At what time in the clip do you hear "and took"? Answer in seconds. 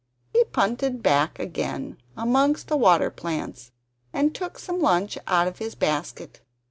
4.11-4.57